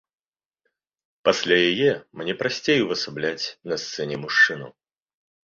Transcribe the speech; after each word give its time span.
Пасля 1.29 1.57
яе 1.71 1.91
мне 2.21 2.33
прасцей 2.41 2.79
увасабляць 2.87 3.45
на 3.73 3.79
сцэне 3.85 4.15
мужчыну. 4.25 4.67